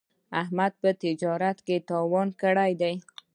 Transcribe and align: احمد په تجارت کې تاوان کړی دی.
احمد 0.41 0.73
په 0.81 0.89
تجارت 1.01 1.57
کې 1.67 1.77
تاوان 1.89 2.27
کړی 2.41 2.71
دی. 2.81 2.93